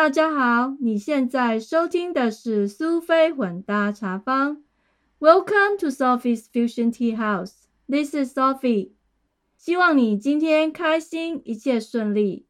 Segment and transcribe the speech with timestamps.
[0.00, 4.62] 大家好，你现在收听的是苏菲混搭茶坊。
[5.18, 7.64] Welcome to Sophie's Fusion Tea House.
[7.86, 8.92] This is Sophie.
[9.58, 12.46] 希望你今天开心，一切顺利。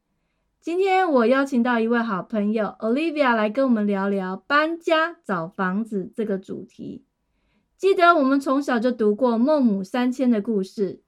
[0.61, 7.03] 今天我邀请到一位好朋友 Olivia 来跟我们聊聊搬家找房子这个主题。
[7.77, 11.00] 记得我们从小就读过孟母三迁的故事。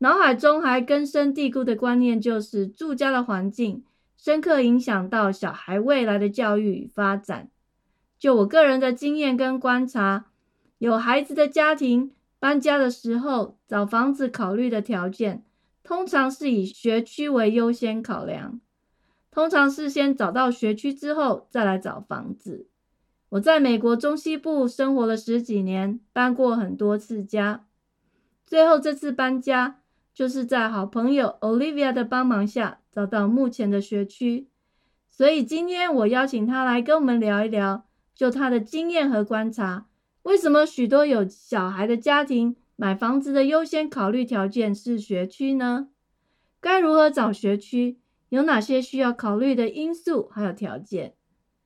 [0.00, 3.84] 脑海中还根深蒂固的观念就是，住家的环境
[4.18, 7.48] 深刻影响到小孩未来的教育与发展。
[8.18, 10.26] 就我个人的经验跟观察，
[10.78, 15.44] 有孩子的家庭搬家的时候，找房子考虑的条件，
[15.84, 18.60] 通常是以学区为优先考量。
[19.30, 22.66] 通常是先找到学区之后，再来找房子。
[23.28, 27.66] 我在美国中西部生活了十几年，搬过很多次家，
[28.44, 29.80] 最后这次搬家。
[30.18, 34.48] 就是在好朋友 Olivia 的帮忙下找到目前的学区，
[35.08, 39.86] 所以今天我邀请他来跟我们聊一聊，就他的经验和观察，
[40.24, 45.90] 为什么许多有小孩的家庭买房子的优先考虑条件是学区呢？
[46.60, 48.00] 该如何找学区？
[48.30, 51.14] 有哪些需要考虑的因素还有条件？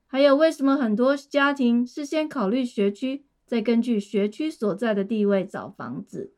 [0.07, 6.35] 还有为什么很多家庭是先考虑学区，再根据学区所在的地位找房子？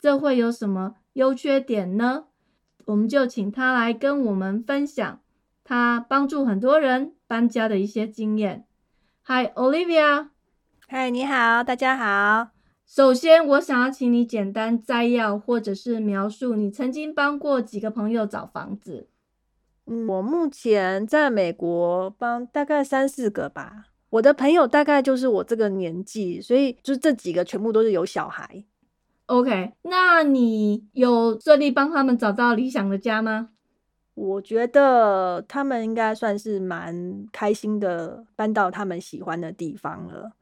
[0.00, 0.94] 这会有什么？
[1.14, 2.24] 优缺点呢？
[2.86, 5.20] 我们就请他来跟我们分享
[5.62, 8.66] 他帮助很多人搬家的一些经验。
[9.22, 10.30] Hi，Olivia。
[10.88, 12.50] 嗨，你好，大家好。
[12.84, 19.08] 首先，我想要请你简单摘要或者是描述你曾经帮过几个朋友找房子。
[19.86, 23.86] 嗯，我目前在美国帮大概三四个吧。
[24.10, 28.64] 我的朋友大概就是我这个年纪，所以就这几个全部都是有小孩。
[29.26, 33.48] OK，那你有顺利帮他们找到理想的家吗？
[34.12, 40.32] 我觉得他们应该算是蛮开心的，搬到他们喜欢的地方了。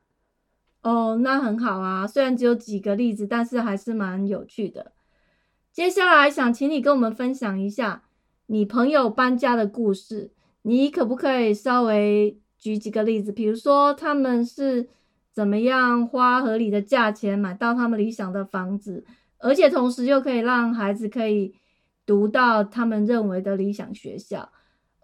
[0.83, 4.91] 哦，那很好啊，虽然只有几个例子，但是还是蛮有趣的。
[5.73, 8.03] 接下来想请你跟我们分享一下
[8.47, 10.33] 你朋友搬家的故事，
[10.63, 13.31] 你可不可以稍微举几个例子？
[13.31, 14.89] 比如说他们是。
[15.33, 19.05] 怎么样花合理的价钱买到他们理想的房子，
[19.39, 21.55] 而且同时又可以让孩子可以
[22.05, 24.51] 读到他们认为的理想学校。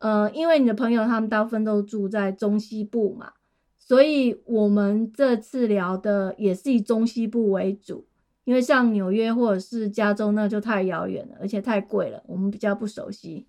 [0.00, 3.32] 呃，因为你的朋友他们大部分都住在中西部嘛，
[3.78, 8.06] 所以我们这次聊的也是以中西部为主。
[8.44, 13.46] 因为像纽约或者是加州那就太遥远了，而且太贵了，我们比较不熟悉。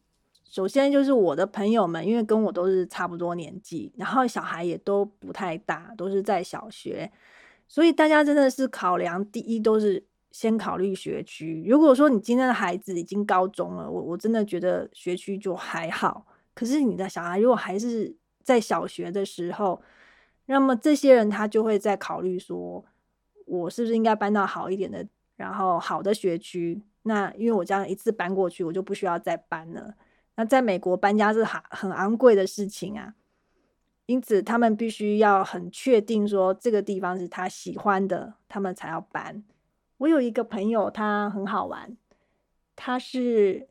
[0.50, 7.12] 首先就是我的朋友们，因为跟我都是差不多年纪，然后小孩也都不太大，都是在小学，
[7.68, 11.64] 所以大家真的是考量第一都是先考虑学区。
[11.68, 16.26] 如果说你今天的孩子已经高中了，我我真的觉得学区就还好。
[16.56, 19.80] 可是你的小孩如果还是在小学的时候，
[20.48, 22.84] 那么这些人他就会在考虑说，
[23.46, 26.82] 我是不是应该搬到好一点的，然后好的学区？
[27.04, 29.94] 那因为我这样一次搬过去，我就不需要再搬了。
[30.40, 33.14] 那在美国搬家是很很昂贵的事情啊，
[34.06, 39.44] 因此他们必须要很确定说这个地方是他喜欢的，他们才要搬。
[39.98, 41.98] 我有一个朋友，他很好玩，
[42.78, 43.68] 他是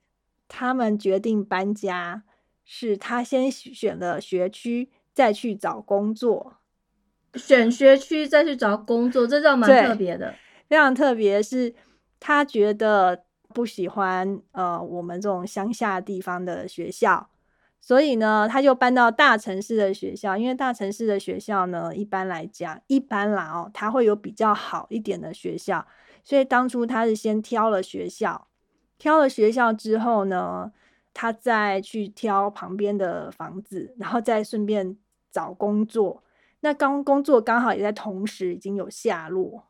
[0.47, 2.25] 他们决定搬家，
[2.67, 6.59] 是他先选了学区，再去找工作，
[7.33, 10.35] 选学区再去找工作，这叫蛮特别的，
[10.69, 11.75] 非常特别，是
[12.21, 13.25] 他觉得。
[13.59, 17.29] 不喜欢呃我们这种乡下地方的学校，
[17.81, 20.37] 所以呢，他就搬到大城市的学校。
[20.37, 25.85] 因为大城市的学校呢，一般来讲，一般啦哦，他会有比较好一点的学校。
[26.23, 28.47] 所以当初他是先挑了学校，
[28.97, 30.71] 挑了学校之后呢，
[31.13, 34.97] 他再去挑旁边的房子，然后再顺便
[35.33, 36.23] 找工作。
[36.61, 39.65] 那刚工作刚好也在同时已经有下落，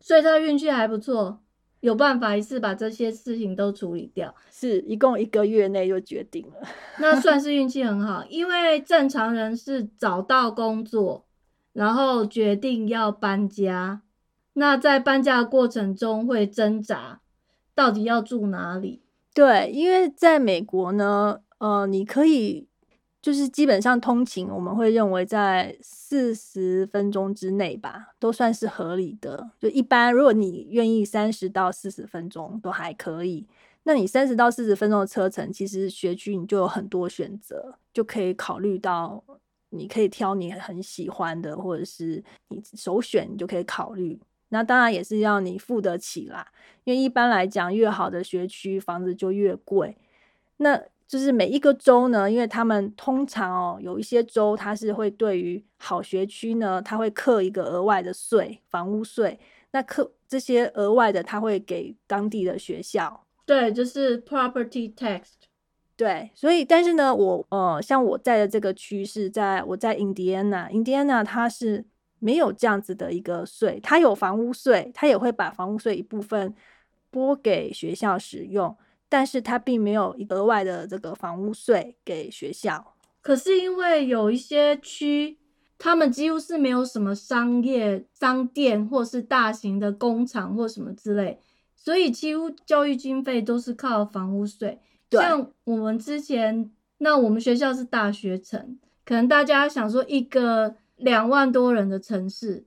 [0.00, 1.38] 所以他运气还不错。
[1.80, 6.68] 有办法一次把这些事情都处理掉，是一共一个月内就决定了，
[7.00, 8.24] 那算是运气很好。
[8.28, 11.26] 因为正常人是找到工作，
[11.72, 14.02] 然后决定要搬家，
[14.54, 17.20] 那在搬家的过程中会挣扎，
[17.74, 19.02] 到底要住哪里？
[19.34, 22.69] 对，因为在美国呢，呃，你可以。
[23.22, 29.50] 就是基本上通勤，我们会认为在四十分钟之内吧，都算是合理的。
[29.58, 33.46] 就一般，如果你愿意三十到四十分钟都还可以。
[33.82, 39.22] 那你三十到四十分钟的车程，其实学区你就有很多选择，就可以考虑到，
[39.70, 44.18] 你可以挑你很喜欢的，或者是你首选，你就可以考虑。
[44.50, 46.46] 那当然也是要你付得起啦，
[46.84, 49.96] 因为一般来讲，越好的学区房子就越贵。
[50.56, 59.36] 那就是每一个州呢，因为他们通常哦，有一些州它是会对于好学区呢，它会课一个额外的税，房屋税。
[59.72, 63.26] 那课这些额外的，它会给当地的学校。
[63.44, 65.22] 对，就是 property tax。
[65.96, 71.84] 对，所以但是呢，我呃，像我在的这个区是在我在 Indiana，Indiana 它是
[72.20, 76.54] 没有这样子的一个税，它有房屋税，它也会把房屋税一部分
[77.10, 78.76] 拨给学校使用，
[79.10, 82.94] 但是它并没有额外的这个房屋税给学校。
[83.20, 85.36] 可是因为有一些区，
[85.76, 91.38] 他们几乎是没有什么商业商店或是大型的工厂或什么之类，
[91.76, 94.78] 所以几乎教育经费都是靠房屋税。
[95.10, 102.64] 像我们之前，那我们学校是大学城，可能大家想说一个两万多人的城市，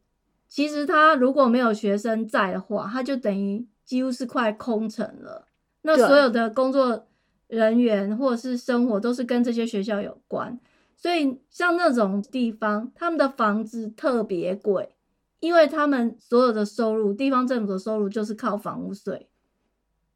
[0.49, 5.47] 其实它如果没有学生在的话，它就等于几乎是快空城了。
[5.83, 7.07] 那所有的工作
[7.47, 10.59] 人员或者是生活都是跟这些学校有关，
[10.97, 14.95] 所以像那种地方，他们的房子特别贵，
[15.39, 19.29] 因为他们所有的收入，地方政府的收入就是靠房屋税。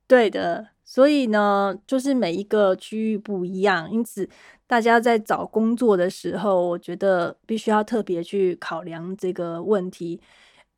[0.07, 0.69] 对的。
[0.89, 4.29] 所以呢，就是每一个区域不一样，因此
[4.65, 10.21] 大家在找工作的时候，我觉得必须要特别去考量这个问题。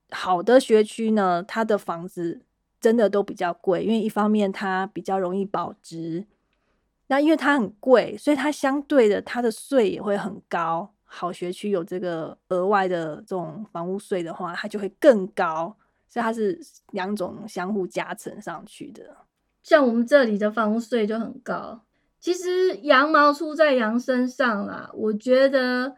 [0.09, 2.41] 好的学区呢，它的房子
[2.79, 6.25] 真的都比较贵，因为一方面它比较容易保值，
[7.07, 10.93] 那因为它很贵，所以它相对的它的税也会很高。
[11.11, 15.75] 好学区有这个额外的这种房屋税的话，它就会更高，
[16.07, 16.59] 所以它是
[16.91, 19.17] 两种相互加成上去的。
[19.63, 21.81] 像我们这里的房屋税就很高，
[22.19, 24.91] 其实羊毛出在羊身上啦。
[24.93, 25.95] 我觉得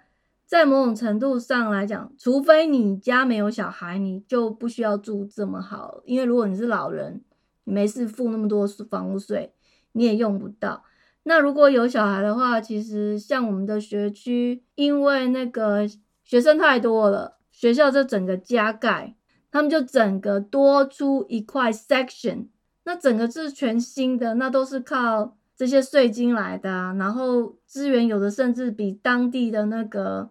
[0.51, 6.01] 在某种程度上来讲，除非你家没有小孩，你就不需要住这么好。
[6.03, 7.21] 因为如果你是老人，
[7.63, 9.53] 你没事付那么多房屋税，
[9.93, 10.83] 你也用不到。
[11.23, 15.87] 那如果有小孩的话，其实像我们的学区，因为那个
[16.25, 19.15] 学生太多了，学校这整个加盖，
[19.49, 22.47] 他们就整个多出一块 section。
[22.83, 30.29] 那整个是全新的，那都是靠这些税金来的，然后资源有的甚至比当地的那个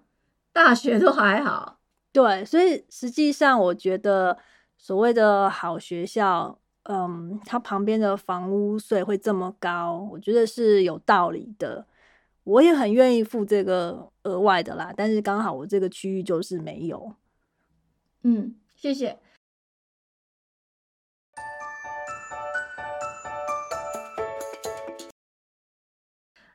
[0.53, 1.79] 大学都还好。
[2.13, 4.37] 对，所以实际上我觉得
[4.77, 11.87] 所谓的好学校，嗯，它旁边的房屋税会这么高，我觉得是有道理的。
[12.43, 17.15] 我也很愿意付这个额外的啦，但是刚好我这个区域就是没有。
[18.23, 19.21] 嗯，谢谢。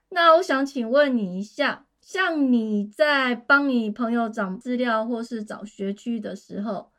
[0.10, 6.92] 那我想请问你一下，像你在帮你朋友找资料或是找学区的时候，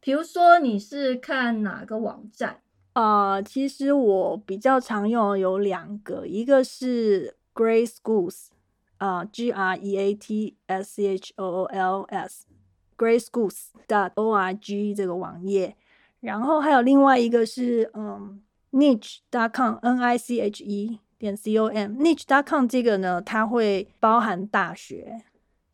[0.00, 2.62] 比如说你是看哪个网站？
[2.94, 8.46] 啊，其实我比较常用有两个，一个是 Great Schools，
[8.96, 14.54] 啊，G R E A T S C H O O L S，Great Schools dot O R
[14.54, 15.76] G 这个网页，
[16.20, 18.40] 然后还有另外一个是嗯
[18.72, 21.00] ，Niche dot com，N I C H E。
[21.18, 21.68] 点 com
[22.02, 25.22] niche dot com 这个呢，它会包含大学。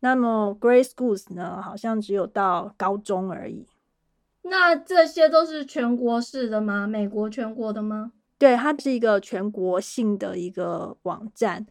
[0.00, 3.66] 那么 Grade Schools 呢，好像只有到高中而已。
[4.42, 6.86] 那这些都是全国式的吗？
[6.86, 8.12] 美国全国的吗？
[8.38, 11.66] 对，它是一个全国性的一个网站。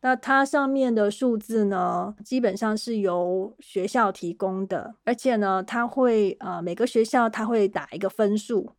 [0.00, 8.72] 那它上面的数字呢，基本上是由学校提供的，而且呢，它会呃每个学校它会打一个分数。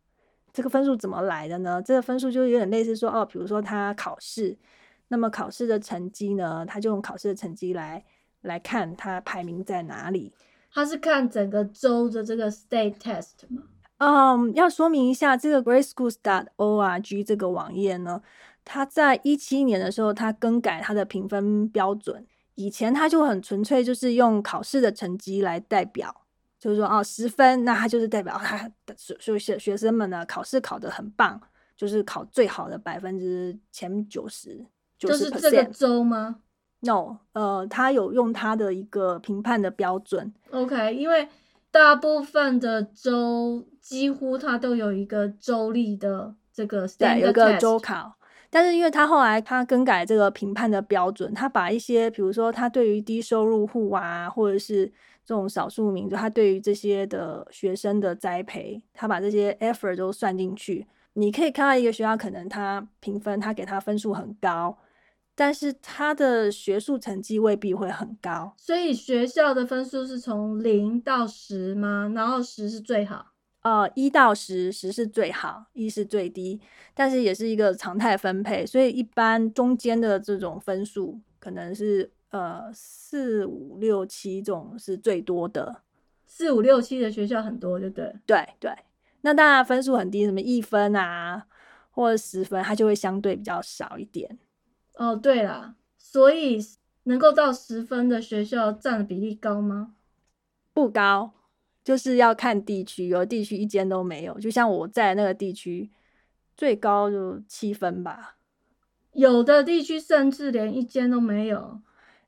[0.52, 1.80] 这个分数怎么来的呢？
[1.82, 4.56] 这个分数就有点类似说，哦，比如说他考试，
[5.08, 8.04] 那么考试的成绩呢，他就用考试的成绩来
[8.42, 10.32] 来看他排名在哪里。
[10.74, 13.62] 他是看整个州的这个 state test 吗？
[13.98, 18.20] 嗯，要说明一下，这个 Great Schools dot org 这个网页呢，
[18.64, 22.26] 它在一七年的时候，它更改它的评分标准。
[22.54, 26.21] 以前它就很纯粹，就是用考试的成绩来代表。
[26.62, 31.40] 就是说，哦，十分，那他就是代表他所以学学生们呢，考试考得很棒，
[31.76, 34.64] 就是考最好的百分之前九十，
[34.96, 36.36] 就是这个州吗
[36.78, 40.32] ？No，呃，他有用他的一个评判的标准。
[40.52, 41.28] OK，因为
[41.72, 48.14] 大部分的州几乎它都有一个州立的这个对，有个州考，
[48.54, 54.84] 但是因为他后来他更改这个评判的标准，他把一些比如说他对于低收入户啊，或者是
[55.24, 60.86] 这种少数民族，他对于这些的学生的栽培，他把这些 effort 都算进去。
[61.14, 64.76] 你可以看到一个学校，可能他评分，他给他分数很高，
[65.34, 68.52] 但是他的学术成绩未必会很高。
[68.58, 72.12] 所以学校的分数是从零到十吗？
[72.14, 73.31] 然后十是最好。
[73.62, 76.60] 呃，一到十，十是最好，一是最低，
[76.94, 85.82] 但是也是一个常态分配，所以一般中间的这种分数可能是呃四五六七这种是最多的，
[86.26, 88.12] 四五六七的学校很多，对不对。
[88.26, 88.76] 对对，
[89.20, 91.46] 那当然分数很低，什么一分啊
[91.92, 94.38] 或者十分，它就会相对比较少一点。
[94.94, 96.58] 哦，对啦，所以
[97.04, 99.94] 能够到十分的学校占的比例高吗？
[100.74, 101.34] 不高。
[101.84, 105.90] 就是要看地区，有的地区一间都没有，就像我在那个地区，
[106.56, 108.36] 最高就七分吧。
[109.12, 111.80] 有的地区甚至连一间都没有，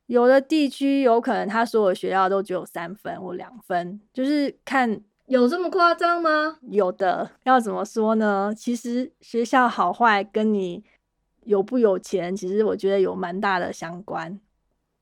[0.06, 6.58] 有的地区有可能他所有学校都只有三分或两分，就是看有这么夸张吗？
[6.70, 8.52] 有的要怎么说呢？
[8.54, 10.84] 其实学校好坏跟你
[11.44, 14.38] 有不有钱，其实我觉得有蛮大的相关。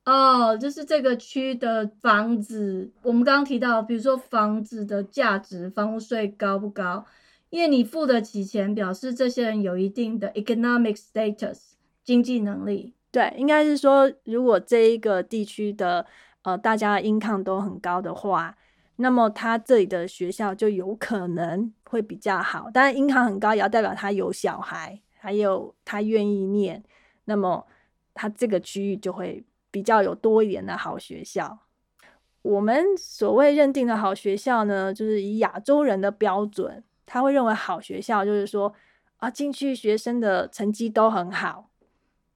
[0.04, 7.06] 哦，就是这个区的房子，我们刚刚提到，比如说房子的价值，房屋税高不高？
[7.50, 12.94] 因为你付得起钱，表示这些人有一定的 economic status 经济能力。
[13.12, 16.04] 对，应该是说，如果这一个地区的
[16.42, 18.56] 呃大家的 income 都很高的话，
[18.96, 22.68] 那么他这里的学校就有可能会比较好。
[22.72, 26.82] 当然，income 很高也要代表他有小孩，还有他愿意念，
[27.26, 27.64] 那么
[28.14, 29.44] 他这个区域就会。
[29.72, 31.58] 比较有多一点的好学校，
[32.42, 38.74] 我们所谓认定的好学校呢，就是以亚洲人的标准，他会认为好学校就是说
[39.16, 41.70] 啊，进去学生的成绩都很好，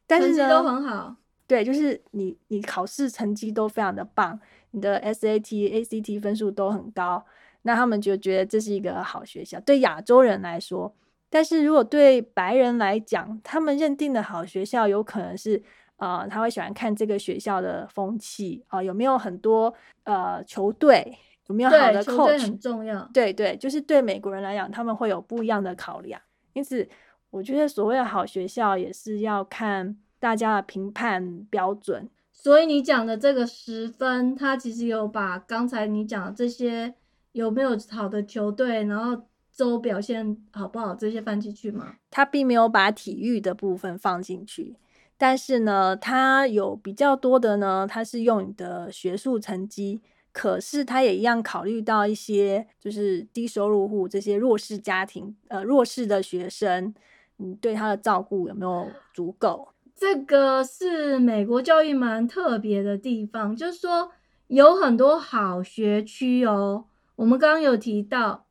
[0.09, 1.17] 成绩都很好，
[1.47, 4.41] 对，就是你你考试成绩都非常的棒，
[4.71, 7.23] 你的 SAT、ACT 分数都很高，
[7.63, 9.61] 那他们就觉得这是一个好学校。
[9.61, 10.95] 对亚洲人来说，
[11.29, 15.63] 但是如果对白人来讲，他们认定的好学校有可能是。
[15.97, 19.73] 呃，他会喜欢看这个学校的风气啊，有没有很多
[20.05, 23.09] 呃球队，有没有好的 coach 很重要。
[23.15, 26.21] 对对，就是对美国人来讲，他们会有不一样的考量。
[26.53, 26.89] 因此，
[27.31, 32.09] 我觉得所谓的好学校也是要看大家的评判标准。
[32.33, 36.95] 所以你讲的这个十分，他其实有把刚才你讲的这些
[37.33, 39.23] 有没有好的球队，然后
[39.53, 41.95] 周表现好不好这些放进去吗？
[42.11, 44.77] 他并没有把体育的部分放进去。
[45.19, 50.01] 但是呢，它有比较多的呢，它是用你的学术成绩，
[50.33, 56.95] 可是它也一样考虑到一些就是低收入户这些弱势家庭，呃，弱势的学生，
[57.39, 59.69] 你对他的照顾有没有足够？
[59.95, 64.13] 这个是美国教育蛮特别的地方，就是说
[64.49, 66.85] 有很多好学区哦。
[67.17, 68.45] 我们刚刚有提到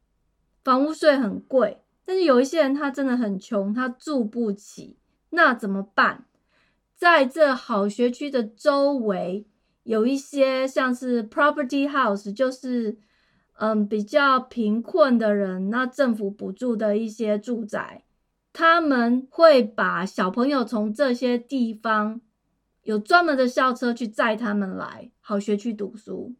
[0.63, 4.98] 房屋税很贵，但是有一些人他真的很穷，他住不起，
[5.29, 6.25] 那怎么办？
[6.96, 9.46] 在这好学区的周围，
[9.84, 12.98] 有一些像是 property house，就是
[13.58, 18.06] 嗯比较贫困的人，那政府补助的一些住宅，
[18.54, 22.22] 他们会把小朋友从这些地方
[22.84, 26.34] 有专门的校车去载他们来好学区读书。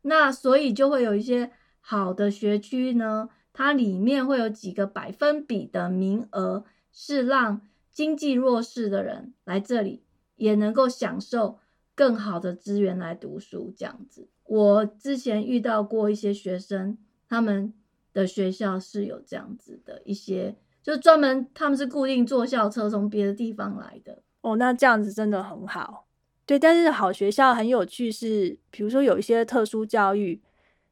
[0.00, 7.60] 那所以就会有一些好的学区呢，它里面会有几个百分比的名额是让。
[7.92, 10.02] 经济弱势的人来这里
[10.36, 11.58] 也能够享受
[11.94, 14.28] 更好的资源来读书，这样子。
[14.44, 16.96] 我之前遇到过一些学生，
[17.28, 17.72] 他们
[18.12, 24.22] 的学校是有这样子的一些，就专门他们是固定坐校车从别的地方来的。
[24.40, 26.06] 哦，那这样子真的很好。
[26.44, 30.42] 对，但是好学校很有趣，是比如说有一些特殊教育，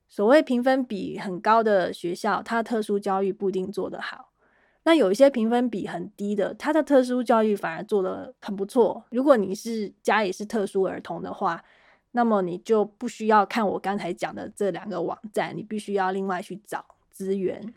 [0.08, 4.29] 所谓评分比很高的学校，它特殊教育不一定做得好。
[4.84, 9.04] 那有一些评分比很低的，他的特殊教育反而做的很不错。
[9.10, 11.62] 如果你是家里是特殊儿童的话，
[12.12, 17.74] 那么你就不需要看我刚才讲的这两个网站，你必须要另外去找资源。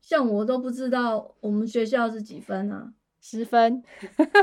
[0.00, 2.92] 像我都不知道我们学校是几分啊？
[3.20, 3.82] 十分。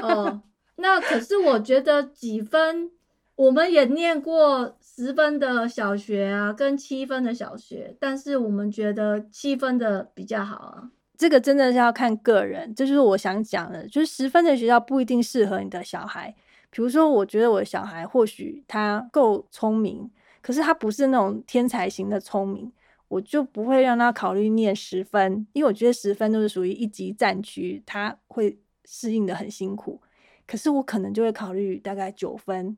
[0.01, 0.43] 哦，
[0.75, 2.91] 那可是我觉得几分。
[3.39, 10.91] 我们也念过十分的小学啊，跟七分的小学，但是我们觉得七分的比较好啊。
[11.17, 16.35] 这个真的是要看个人，这就是我想讲的，就是十分的学校不一定适合你的小孩。
[16.69, 22.69] 比如说，我觉得我的小孩或许他够聪明，可是他不是那种天才型的聪明，
[23.07, 30.01] 我就不会让他考虑念十分，因为我觉得十分都是属于一级战区，他会适应的很辛苦。
[30.45, 32.75] 可是我可能就会考虑大概九分。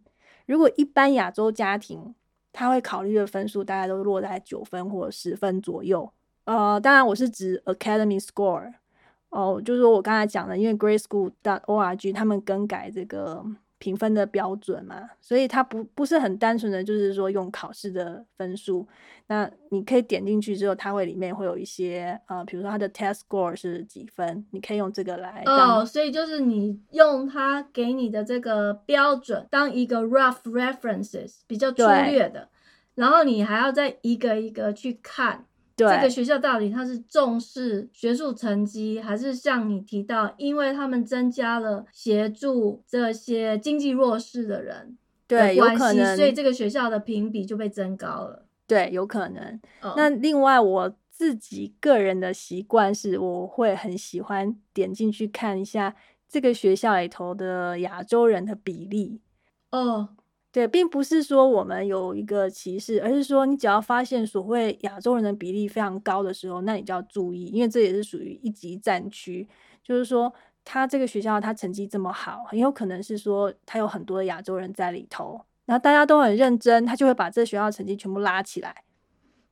[0.52, 2.14] 如果一般亚洲家庭，
[2.52, 6.12] 他会考虑的分数大概都落在九分或十分左右。
[6.44, 8.74] 呃，当然我是指 Academy Score
[9.30, 13.42] 哦，就是说我刚才讲的，因为 Grade School dot org 他们更改这个
[13.82, 18.88] 评分的标准嘛，所以它不不是很单纯的就是说用考试的分数。
[19.26, 25.84] 那你可以点进去之后，它会里面会有一些呃，比如说它的 test score 是几分，你可以用这个来哦。
[25.84, 32.50] 所以就是你用它给你的这个标准当一个 rough references 比较粗略的，
[32.94, 35.46] 然后你还要再一个一个去看。
[35.90, 44.98] 这个学校到底它是重视学术成绩，还是像你提到，因为他们增加了协助这些经济弱势的人
[45.28, 48.46] 对关系，所以这个学校的评比就被增高了。
[48.68, 49.60] 对，有可能。
[49.96, 55.96] 那另外我自己个人的习惯是，我会很喜欢点进去看一下
[56.28, 59.22] 这个学校里头的亚洲人的比例。
[59.72, 60.10] 哦。
[60.52, 69.48] 对，并不是说我们有一个歧视，而是说你只要发现所谓亚洲人的比例非常高的时候，那你就要注意，因为这也是属于一级战区。
[69.82, 70.34] 就是说，
[70.66, 78.84] 他这个学校他成绩这么好，很有可能是说他有很多的亚洲人在里头，然后大家都很认真，他就会把这学校成绩全部拉起来。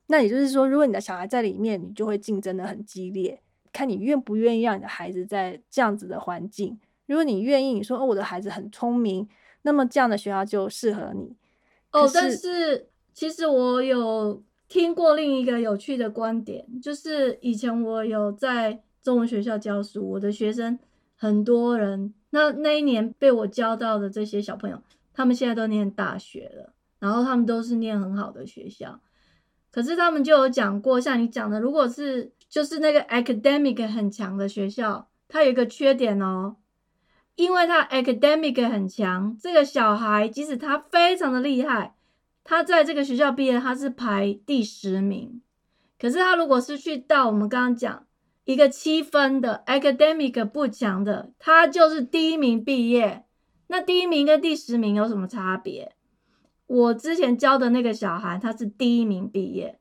[0.08, 3.41] 那也就是说，如果你的小孩在里面，你就会竞争的很激烈，
[3.72, 6.77] 看你愿不愿意让你的孩子在这样子的环境。
[7.10, 9.28] 如果你愿意，你说哦，我的孩子很聪明。
[9.63, 11.36] 那么这样的学校就适合你
[11.92, 12.10] 哦。
[12.13, 20.80] 但是其实我有听过另一个有趣的观点，就是以前我有在中文学校教书，我的学生
[21.18, 24.82] 很多人，那那一年被我教到的这些小朋友，
[25.13, 29.01] 他们现在都念大学了，然后他们都是念很好的学校，
[29.72, 36.56] 可是他们就有讲过，像你讲的，如果是就是那个 academic 很强的学校，它有一个缺点哦。
[37.39, 41.96] 因为他 academic 很强，这个小孩即使他非常的厉害，
[42.43, 45.41] 他在这个学校毕业他是排第十名。
[45.98, 48.05] 可是他如果是去到我们刚刚讲
[48.43, 53.23] 一个七分的 academic 不强的，他就是第一名毕业。
[53.67, 55.93] 那第一名跟第十名有什么差别？
[56.67, 59.80] 我之前教的那个小孩他是第一名毕业，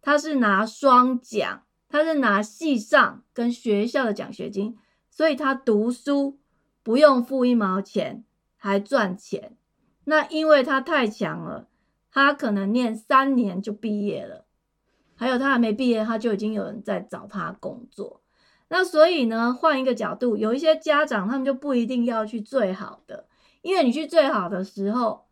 [0.00, 4.76] 他是拿双奖，他是拿系上跟学校的奖学金，
[5.10, 6.38] 所以他读书。
[6.82, 8.24] 不用付一毛钱
[8.56, 9.56] 还赚钱，
[10.04, 11.68] 那因为他太强了，
[12.10, 14.44] 他可能念三年就毕业了，
[15.14, 18.22] 还有他还没毕业，他就已经有人在找他工作。
[18.68, 23.26] 那所以呢，换一个角度，有一些家长他们就不一定要去最好的，
[23.62, 25.26] 因为你去最好的时候，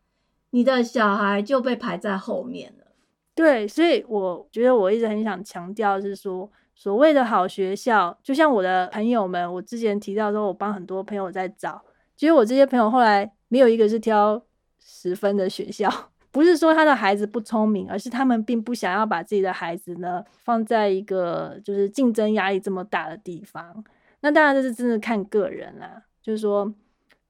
[0.51, 2.85] 你的小孩就被排在后面了。
[3.33, 6.51] 对，所以我觉得我一直很想强调是说。
[6.79, 11.83] 所谓的好学校，就像我的朋友们，我之前提到说，我帮很多朋友在找，
[12.15, 14.41] 其实我这些朋友后来没有一个是挑
[14.79, 15.89] 十分的学校，
[16.31, 23.83] 不是说他的孩子不聪明，而是他们并不想要把自己的孩子呢放在一个就是竞争压力这么大的地方。
[24.21, 26.73] 那当然这是真的看个人啦，就是说，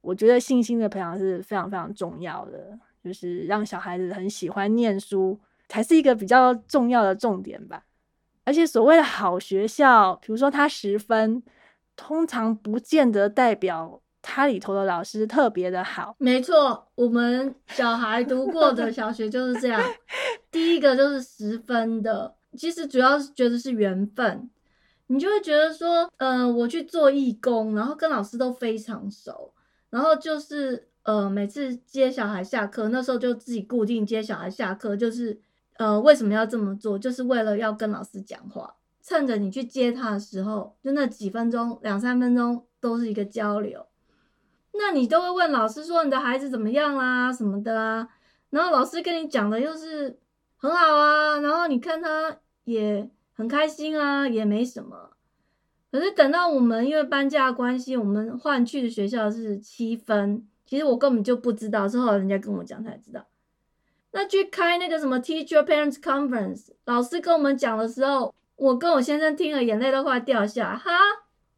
[0.01, 7.83] 我觉得信心的培养是非常非常重要的，就是让小孩子很喜欢念书，才是一个比较重要的重点吧。
[8.49, 11.43] 而且所谓的好学校，比如说它十分，
[11.95, 16.15] 通常不见得代表它里头的老师特别的好。
[16.17, 19.79] 没错，我们小孩读过的小学就是这样。
[20.49, 24.49] 第一个就是十分的，其实主要是觉得是缘分，
[25.05, 29.53] 你就会觉得说，呃，我去做义工，然后跟老师都非常熟，
[29.91, 35.39] 然后就是呃，每次接小孩下课，那时候就自己固定接小孩下课，就是。
[35.79, 36.99] 呃，为什么要这么做？
[36.99, 43.85] 就是为了要跟老师讲话，趁着你去接他的时候，就那几分钟、两三分钟都是一个交流。
[44.73, 48.09] 那你都会问老师说你的孩子怎么样啦什么的啊？
[48.49, 50.19] 然后老师跟你讲的又是
[50.57, 55.11] 很好啊，然后你看他也很开心啊，也没什么。
[55.89, 63.25] 可是等到我们因为搬家的关系，我们换去的学校是七分，其实我根本就不知道，是后来人家跟我讲才知道。
[64.11, 70.75] 那去开那个什么 Teacher Parents Conference，老师跟我们讲的时候，我跟我先生听了，眼泪都快掉下来。
[70.75, 70.91] 哈，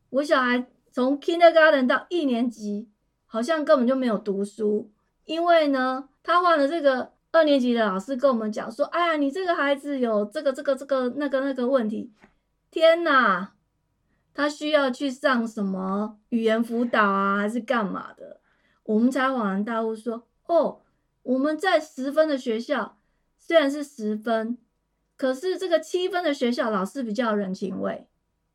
[0.09, 2.89] 我小孩从 Kindergarten 到一年级，
[3.25, 4.91] 好像根本就没有读书，
[5.23, 12.11] 因为呢，他换了这个二年级的老师跟我们讲说，哎呀，你这个孩子有这个这个这个那个那个问题，
[12.69, 13.53] 天哪，
[14.33, 18.41] 他需要去上什么语言辅导啊，还是干嘛的？
[18.83, 20.81] 我们才恍然大悟说，哦。
[21.23, 22.97] 我们在十分的学校，
[23.37, 24.57] 虽然是十分，
[25.15, 28.07] 可是这个七分的学校，老师比较有人情味，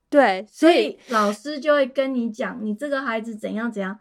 [0.08, 3.98] 对，所以老师就会跟你讲，你这个孩子怎样怎样。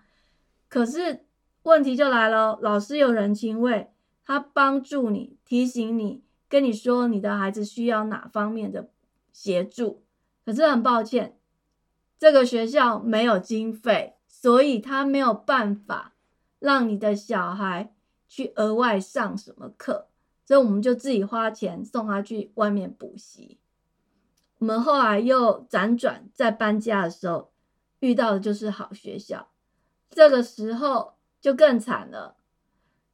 [0.68, 1.26] 可是
[1.64, 3.92] 问题就来了，老师有人情味，
[4.26, 8.90] 他帮助你，提醒你，跟你说你的孩子需要哪方面的
[9.32, 10.04] 协助。
[10.46, 11.38] 可是很抱歉，
[12.18, 16.14] 这个学校没有经费，所以他没有办法。
[16.58, 17.94] 让你的小孩
[18.36, 20.10] 去额外上什么课，
[20.46, 23.58] 所以我们就自己花钱送他去外面补习。
[24.58, 27.54] 我们后来又辗转在搬家的时候
[28.00, 29.48] 遇到的就是好学校，
[30.10, 32.36] 这个时候就更惨了。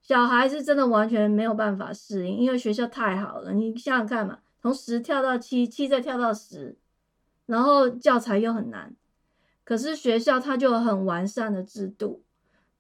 [0.02, 3.54] 小孩是真的完全没有办法适应，因为学校太好了。
[3.54, 6.76] 你想想看嘛，从十跳到七，七再跳到十，
[7.46, 8.96] 然后教材又很难。
[9.64, 12.24] 可是学校它就有很完善的制度，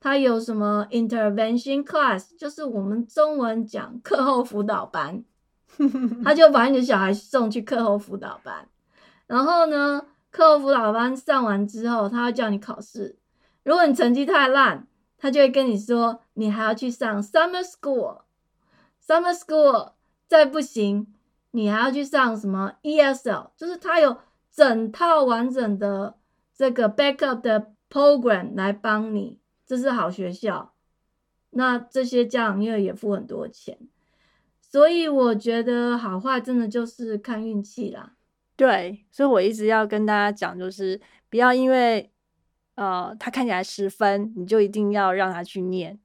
[0.03, 5.23] 它有什么 intervention class，就是我们中文讲课后辅导班，
[6.25, 8.67] 他就把你的小孩送去课后辅导班。
[9.27, 13.15] 然后呢，课后辅导班上完之后，他会叫你考试。
[13.63, 14.87] 如果你成绩太烂，
[15.19, 19.91] 他就会跟你说，你还要去上 summer school，summer school
[20.27, 21.13] 再不行，
[21.51, 24.17] 你还要去上什么 ESL，就是他有
[24.51, 26.15] 整套完整的
[26.55, 29.37] 这个 backup 的 program 来帮你，
[29.71, 30.73] 这是好学校。
[31.51, 33.77] 那这些家长因为也付很多钱，
[34.59, 38.11] 所以我觉得好坏真的就是看运气啦。
[38.57, 42.09] 对，所以我一直要跟大家讲，就是不要因为。
[42.75, 45.99] 呃，他看起来十分，你就一定要让他去念。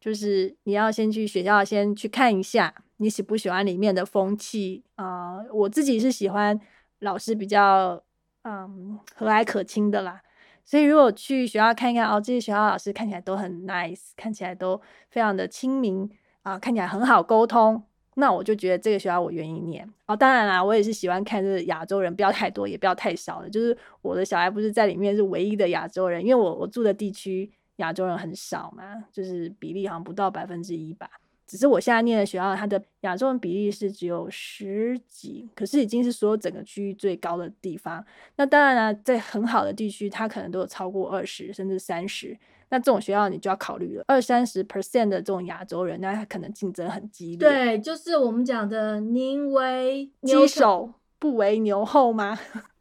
[0.00, 5.42] 就是你要先去学校，先去看一下，你喜不喜欢里面的风气啊？
[5.52, 6.58] 我自己是喜欢
[7.00, 8.02] 老师比较
[8.42, 10.22] 嗯和蔼可亲的啦。
[10.64, 16.10] 所以如果去学校看一看，哦，这些学校老师看起来都很 nice，看起来都非常的亲民
[16.42, 17.82] 啊，看起来很好沟通。
[18.16, 20.14] 那我就觉得这个学校我愿意念哦。
[20.16, 23.50] 当然啦，我也是喜欢看这亚洲人，不要太多，也不要太少的。
[23.50, 31.10] 就是我的小孩不是在里面是唯一的亚洲人，因为我我住的地区亚洲人很少嘛，就是比例好像不到百分之一吧。
[31.46, 38.04] 只是我现在念的学校，它的亚洲人比例是只有十几，可是已经是所有整个区域最高的地方。
[38.36, 42.36] 那当然了，在很好的地区，它可能都有超过二十甚至三十。
[42.70, 47.38] 那这种学校你就要考虑了，二三十 percent 的这种亚洲人，那他可能竞争很激烈。
[47.38, 52.36] 对，就是我们讲的宁为鸡首不为牛后吗？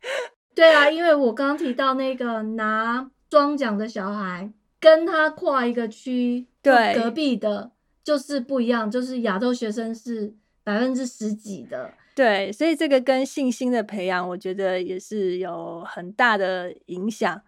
[0.55, 7.72] 对啊，因为我刚刚提到那个拿双奖的小孩，跟他跨一个区，对，隔壁的
[8.03, 11.93] 就是不一样，就是亚洲学生是百分之十几的。
[12.15, 17.41] 对，所以这个跟信心的培养，我觉得也是有很大的影响。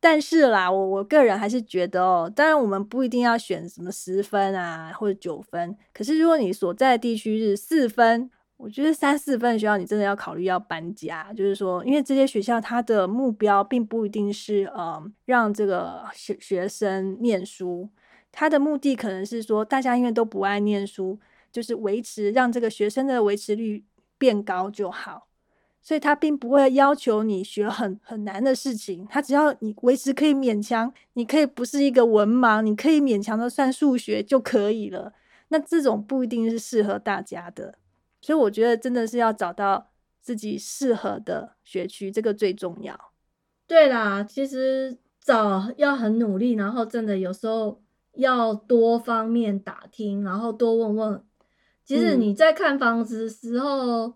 [0.00, 5.76] 但是啦，我我个人还是觉得哦，当然我们不一定要选什么十分啊或者九分。
[5.92, 11.32] 可是如果你所在的地区是四分，我觉得三四分学校你真的要考虑要搬家。
[11.32, 17.88] 就是说，因为这些学校它的目标并不一定是呃让这个学学生念书，
[18.40, 21.18] 他的目的可能是说大家因为都不爱念书，
[21.50, 23.82] 就是维持让这个学生的维持率
[24.16, 25.26] 变高就好。
[25.82, 35.12] 所以他并不会要求你学很很难的事情，他只要你维持可以勉强，你可以不是一个文盲，你可以勉强的算数学就可以了。
[35.48, 37.76] 那这种不一定是适合大家的，
[38.20, 42.96] 所以我觉得真的是要找到自己适合的学区，这个最重要。
[43.66, 47.80] 对啦，其实找要很努力，然后真的有时候
[48.18, 51.24] 要多方面打听，然后多问问。
[51.82, 54.14] 其实你在看房子的时候。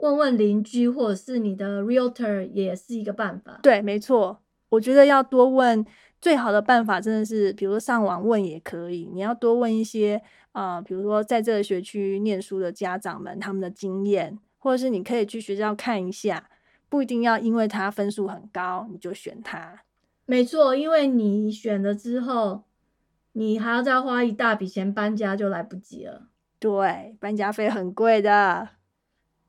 [0.00, 3.58] 问问邻居，或者是你的 realtor 也是一个办法。
[3.64, 5.84] 对，没错，我觉得要多问，
[6.20, 9.10] 最好的办法真的是，比如说上网问也可以。
[9.12, 10.22] 你要多问一些
[10.52, 16.48] 啊，比如说在这个学区念书的家长们他们的经验，或者是你可以去学校看一下，
[16.88, 19.82] 不一定要因为他分数很高你就选他。
[20.26, 22.62] 没错，因为你选了之后，
[23.38, 26.26] 你还要再花一大笔钱搬家，就来不及了。
[26.58, 28.70] 对，搬家费很贵的。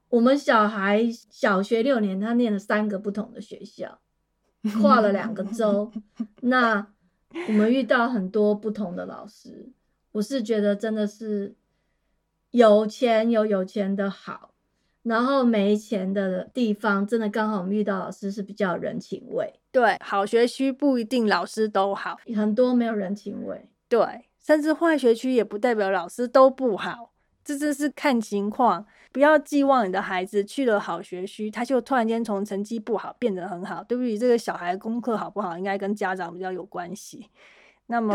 [0.10, 4.00] 我们小孩小学六年，他念了三个不同的学校，
[4.80, 5.92] 跨了两个州。
[6.42, 6.86] 那
[7.48, 9.72] 我们遇到很多不同的老师，
[10.12, 11.56] 我是觉得真的是
[12.52, 14.54] 有钱有有钱的好，
[15.02, 19.60] 然后没钱的地方，真的刚好我们遇到老师是比较人情味。
[19.72, 23.68] 对，好学区不一定老师都好，很多没有人情味。
[23.90, 27.12] 对，甚至坏学区也不代表老师都不好，
[27.44, 28.86] 这真是看情况。
[29.12, 33.84] 不要寄望你的孩子去了好学区，他就突然间从成绩不好变得很好。
[33.84, 37.28] 对不起，这个小孩功课好不好，应该跟家长比较有关系。
[37.88, 38.14] 那么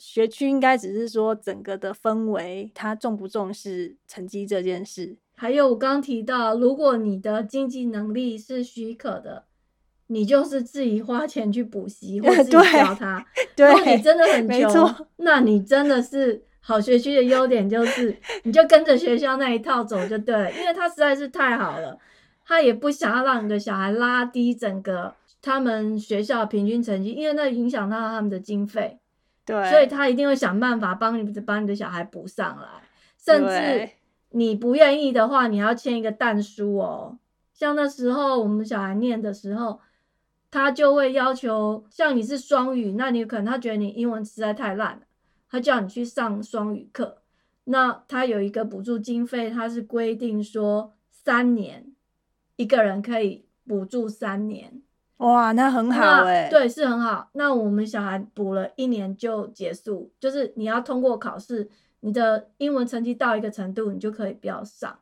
[0.00, 5.16] 学区应该只是说整个的氛围，他重不重视成绩这件事。
[5.36, 9.44] 还有我刚提到，如果你的经济能力是许可的，
[10.12, 13.24] 你就是自己花钱去补习 或自己教他。
[13.56, 16.44] 如果你真的很穷，那你真的是。
[16.64, 21.98] 好学区的优点就是，你就跟着学校那一套走就对了，因为他实在是太好了，
[22.46, 29.00] 他也不想要让你的小孩拉低整个他们学校平均成绩，因为那影响到他们的经费。
[29.44, 32.68] 对，所以他一定会想办法帮你把你的小孩补上来，
[33.18, 33.90] 甚至
[34.30, 37.18] 你不愿意的话，你还要签一个蛋书哦。
[37.52, 39.80] 像那时候我们小孩念的时候，
[40.52, 45.02] 他就会要求，像你是双语，那你可能他觉得你英文实在太烂了，
[45.50, 47.22] 他叫你去上双语课。
[47.64, 51.94] 那他有一个补助经费，他是规定说三年
[52.56, 54.82] 一个人可以补助三年。
[55.16, 57.30] 哇，那很好那哎、对，是很好。
[57.32, 64.98] 那我们小孩补了一年就结束，就是你要通过考试，你的英文成绩到一个程度，你就可以不要上。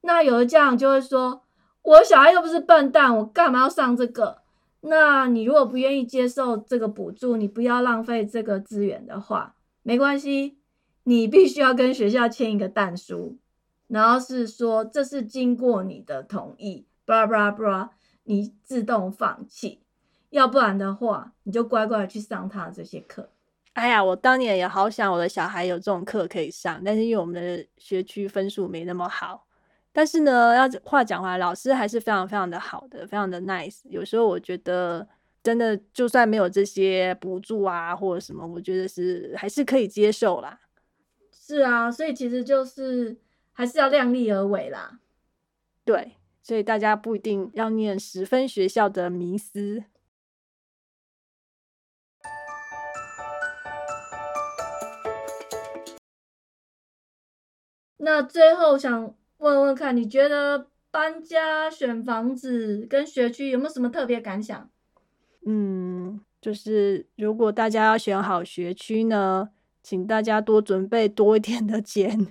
[0.00, 1.42] 那有的家长就会说，
[1.82, 4.38] 我小孩又不是笨蛋，我干嘛要上这个？
[4.80, 10.58] 那你如果不愿意接受这个补助，你不要浪费这个资源的话，没关系，
[11.02, 13.38] 你必须要跟学校签一个蛋书，
[13.88, 17.90] 然后是说这是经过你的同意，布拉布拉布拉，
[18.22, 19.80] 你自动放弃，
[20.30, 23.30] 要不然的话，你就乖乖去上他这些课。
[23.72, 29.47] 哎呀，我当年也好想我的小孩有这种课可以上，但是因为我们的学区分数没那么好。
[29.92, 33.80] 但是呢，要话讲回来，老师还是非常非常的好的，非常的 nice。
[33.84, 35.08] 有时候我觉得，
[35.42, 40.60] 真的就算没有这些补助啊或者什么，我觉得是还是可以接受啦。
[41.32, 43.16] 是啊，所以其实就是
[43.52, 45.00] 还是要量力而为啦。
[45.84, 49.84] 对，所以大家不一定要念十分学校的迷思。
[58.00, 64.68] 那最后想问问看，你觉得搬家、选房子跟学区有没有什么特别感想？
[65.46, 69.48] 嗯，就是如果大家要选好学区呢，
[69.82, 72.26] 请大家多准备多一点的钱。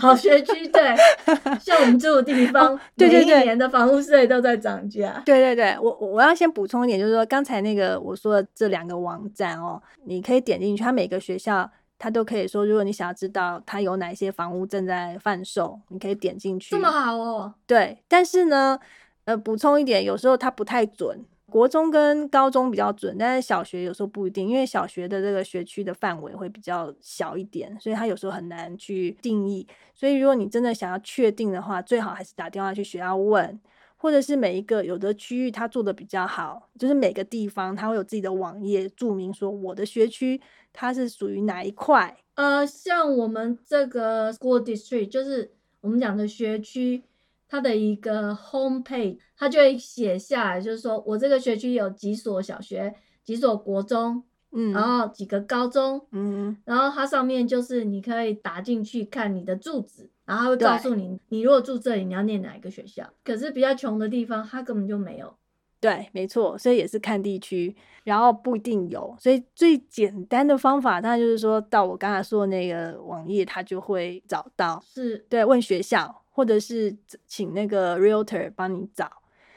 [0.00, 0.96] 好学区对，
[1.60, 5.22] 像我们住的地方，哦对对对每一年的房屋税都在涨价。
[5.24, 16.70] 对对对，我我我要先补充一点，就是说刚才那个我说的这两个网站哦，你可以点进去，它每个学校它都可以说，如果你想要知道他有哪些房屋正在贩售，你可以点进去。
[16.70, 18.78] 这么好哦，对，但是呢，
[19.24, 21.24] 呃，补充一点，有时候它不太准。
[21.50, 29.66] 国中跟高中比较准，但是小学有时候不一定，因为小学的这个学区的范围会比较小一点，所以它有时候很难去定义。
[29.94, 33.58] 所以如果你真的想要确定的话，最好还是打电话去学校问，
[34.00, 40.40] 或者是每一个有的区域它做的比较好，就是每个地方它会有自己的网页注明说我的学区
[40.72, 42.16] 它是属于哪一块。
[42.34, 47.02] 呃，像我们这个 school district，就是我们讲的学区，
[47.48, 63.08] 它的一个 home page，它就会写下来，就是说我这个学区有几所小学、几所国中，嗯然后几个高中，嗯，然后它上面就是你可以打进去看你的住址，然后它会告诉你，你如果住这里，你要念哪一个学校。
[63.24, 65.34] 可是比较穷的地方，它根本就没有。
[65.80, 74.82] 对，没错，所以也是看地区，然后不一定有，所以最简单的方法，当然就是说到我刚才说的那个网页，它就会找到。
[74.84, 76.96] 是对，问学校，或者是
[77.28, 79.08] 请那个 realtor 帮你找。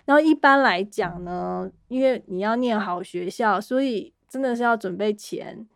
[0.05, 5.67] 然后一般来讲呢，因为你要念好学校，所以真的是要准备钱，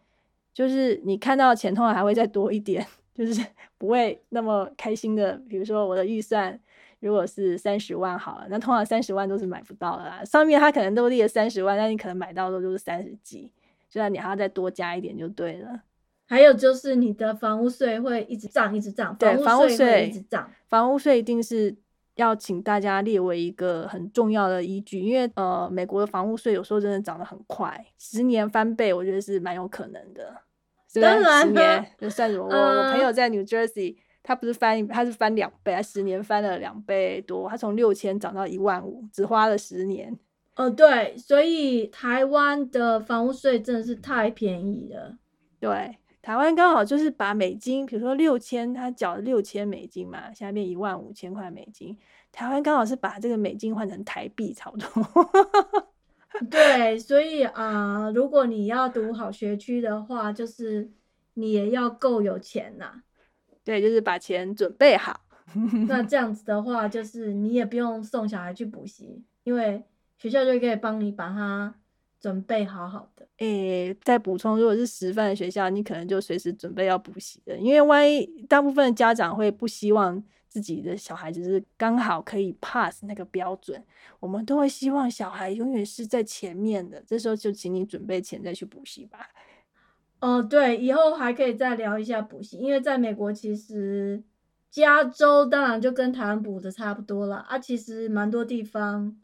[0.54, 3.46] 就是你看到钱通常还会再多一点， 就是
[3.78, 5.34] 不会那么开心的。
[5.50, 6.58] 比如说我的预算
[7.02, 10.24] 如果是三十万好了，那通常三十万都是买不到的啦。
[10.24, 13.52] 上面他可能都列三十万，但你可能买到的都是三十几，
[13.90, 15.82] 所以你还要再多加一点就对了。
[16.26, 20.50] 还有就是你的房屋税会一直涨，一直涨，对房屋税一直涨。
[20.70, 21.76] 房屋税一定是
[22.16, 30.42] 要请大家列为一个很重要的依据，因为呃，美国的房屋税有时候真的涨得很快，十年翻倍，我觉得是蛮有可能的。
[30.88, 32.46] 是不是当然十年了就算什么？
[32.46, 40.18] 我呃我朋友在 New Jersey，他不是翻，他是翻两倍，他十年翻了两倍多，他从六千涨到一万五，只花了十年。
[40.56, 45.18] 哦，对，所以台湾的房屋税真的是太便宜了。
[45.60, 51.96] 对，台湾刚好就是把美金，比如说六千，他缴六千美金嘛，现在变一万五千块美金。
[52.32, 54.90] 台湾刚好是把这个美金换成台币，差不多。
[56.50, 60.90] 对，所以啊、如果你要读好学区的话，就是
[61.36, 63.04] 你也要够有钱呐、
[63.64, 65.22] 对，就是把钱准备好。
[65.88, 69.84] 那 这样子的话，就是你也不用送小孩去补习，因为
[70.18, 71.76] 学校就可以帮你把它
[72.26, 73.28] 准备好好的。
[73.38, 83.80] 诶，再补充，如果是师范学校，你可能就随时准备要补习的，因为万一大部分的家长会不希望自己的小孩子是刚好可以 pass 那个标准，
[84.20, 89.30] 我们都会希望小孩永远是在前面的，这时候就请你准备钱再去补习吧。
[90.20, 94.24] 哦，对，以后还可以再聊一下补习，因为在美国其实
[94.72, 99.16] 加州当然就跟台湾补的差不多了啊，其实蛮多地方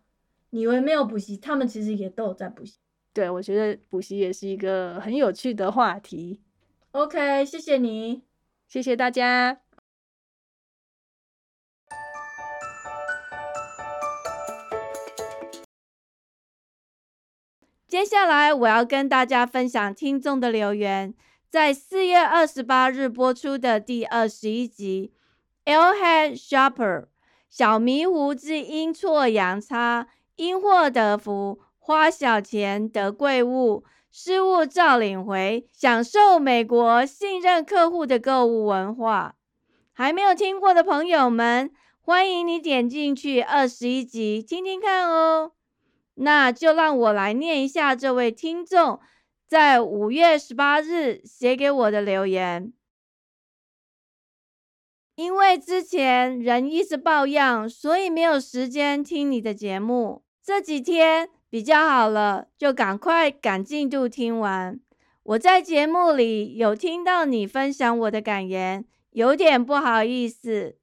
[0.51, 2.77] 你以为没有补习，他们其实也都有在补习。
[3.13, 6.41] 对我觉得补习也是一个很有趣的话题。
[6.91, 8.23] OK，谢谢你，
[8.67, 9.61] 谢谢大家。
[17.87, 21.13] 接下来我要跟大家分享听众的留言，
[21.49, 25.11] 在四月二十八日播出的第二十一集
[25.69, 27.01] 《L Head Shopper》
[27.49, 39.35] 小迷糊之阴错阳差，因祸得福，花小钱得贵物，失物照领回，享受美国信任客户的购物文化。
[39.91, 45.53] 还没有听过的朋友们，欢迎你点进去二十一集听听看哦。
[46.13, 48.99] 那就让我来念一下这位听众
[49.47, 52.71] 在五月十八日写给我的留言。
[55.15, 60.23] 因为之前人一直抱恙，所以没有时间听你的节目。
[60.43, 64.79] 这几天比较好了，就赶快赶进度听完。
[65.23, 70.77] 我在节目里有听到你分享我的感言，有点不好意思。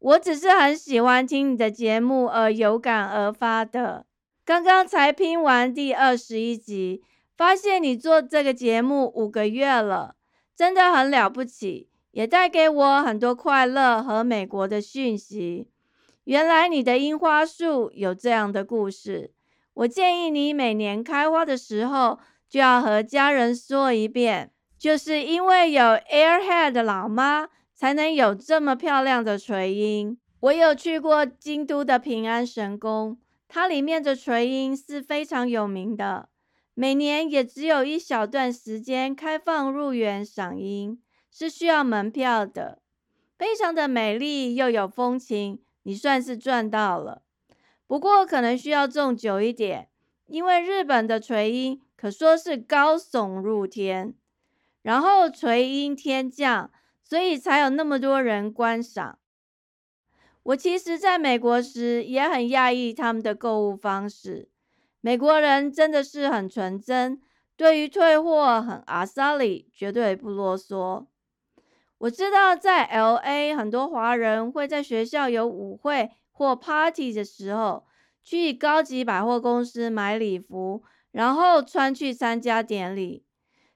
[0.00, 4.04] 我只是很喜欢听你的节目而有感而发的。
[4.44, 7.04] 刚刚才拼完第二十一集，
[7.36, 10.16] 发现你做这个节目五个月了，
[10.56, 15.68] 真的很了不起，也带给我很多快乐和美国的讯息。
[16.24, 19.32] 原来你的樱花树有这样的故事，
[19.80, 22.18] 我建议你每年开花的时候
[22.50, 30.18] 就要和家人说一遍，就是因为有 Airhead 的老妈，才能有这么漂亮的垂樱。
[30.40, 33.18] 我有去过京都的平安神宫。
[33.48, 36.28] 它里面的垂樱是非常有名的，
[36.74, 42.82] 每年也只有一小段时间开放入园赏樱，是需要门票的。
[43.38, 47.22] 非常的美丽又有风情，你算是赚到了。
[47.90, 49.88] 不过可能需要种久一点，
[50.26, 54.14] 因为日本的垂樱可说是高耸入天，
[54.82, 56.70] 然后垂樱天降，
[57.02, 59.18] 所以才有那么多人观赏。
[60.44, 64.48] 我其实在美国时也很讶异他们的购物方式。
[65.00, 67.20] 美国人真的是很纯真，
[67.56, 71.06] 对于退货很阿萨里，绝对不啰嗦。
[71.98, 77.84] 我知道在 L A 很多华人会在学校有舞会或 party 的时候，
[78.24, 83.26] 去高级百货公司买礼服，然后穿去参加典礼。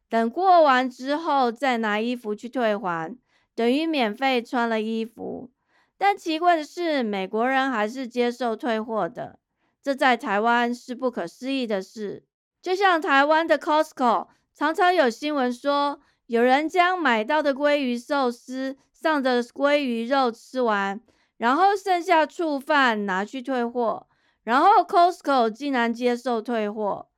[0.09, 3.19] 等过完之后再拿衣服去退还，
[3.55, 5.51] 等于免费穿了衣服。
[5.99, 9.39] 但奇怪的是，美国人还是接受退货的，
[9.83, 12.25] 这在台湾是不可思议的事。
[12.63, 20.99] 就像台湾的 Costco，常常有新闻说，有人将买到的鲑鱼寿司上的鲑鱼肉吃完，
[21.37, 24.07] 然后剩下醋饭拿去退货，
[24.43, 27.09] 然后 Costco 竟然接受退货，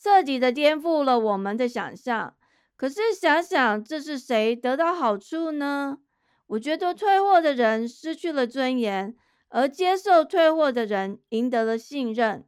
[0.00, 2.34] 彻底的颠覆了我们的想象。
[2.76, 5.98] 可是想想，这是谁得到好处呢？
[6.46, 9.14] 我觉得退货的人失去了尊严，
[9.50, 12.44] 而接受退货的人赢得了信任。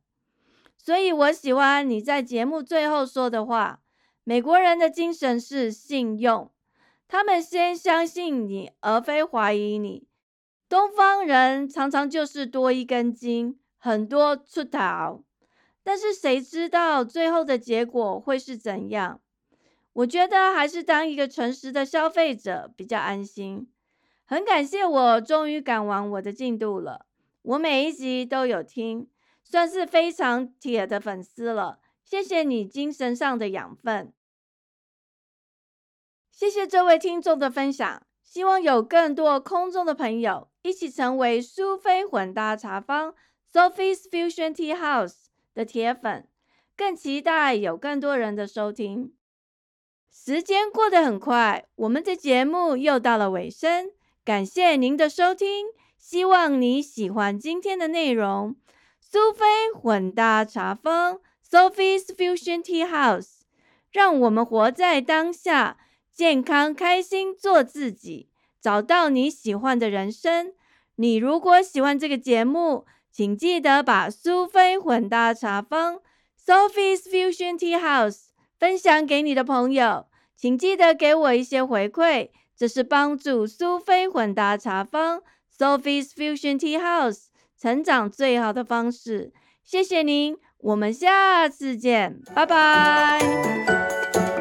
[0.76, 3.80] 所以我喜欢你在节目最后说的话：
[4.24, 6.50] 美国人的精神是信用，
[7.06, 10.08] 他们先相信你，而非怀疑你。
[10.72, 15.22] 东方人常常就是多一根筋，很多出逃，
[15.82, 19.20] 但是谁知道最后的结果会是怎样？
[19.92, 23.70] 我觉得还是当一个诚实的消费者比较安心。
[24.24, 27.04] 很感谢，我终于赶完我的进度了。
[27.42, 29.06] 我每一集都有听，
[29.44, 31.80] 算是非常铁的粉丝了。
[32.02, 34.10] 谢谢你精神上的养分，
[36.30, 38.02] 谢谢这位听众的分享。
[38.32, 43.14] 希望有更多空中的朋友一起成为苏菲混搭茶坊
[43.52, 46.26] （Sophie's Fusion Tea House） 的铁粉，
[46.74, 49.12] 更期待有更多人的收听。
[50.10, 53.90] 时间过得很快，我们的节目又到了尾声。
[54.24, 55.66] 感谢您的收听，
[55.98, 58.56] 希望你喜欢今天的内容。
[58.98, 63.40] 苏菲混搭茶坊 （Sophie's Fusion Tea House），
[63.90, 65.76] 让我们活在当下，
[66.14, 68.28] 健康开心做自己，
[68.60, 70.52] 找到你喜欢的人生。
[70.96, 75.98] 你如果喜欢这个节目，请记得把苏菲混搭茶坊
[76.44, 78.26] （Sophie's Fusion Tea House）
[78.58, 80.06] 分享给你的朋友，
[80.36, 82.30] 请记得给我一些回馈。
[82.56, 85.22] 这是帮助苏菲混搭茶坊
[85.58, 87.24] （Sophie's Fusion Tea House）
[87.58, 89.32] 成长最好的方式。
[89.64, 94.31] 谢谢您，我们下次见，拜拜。